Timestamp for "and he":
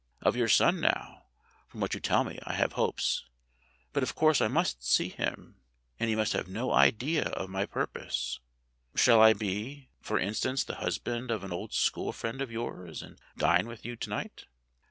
5.99-6.15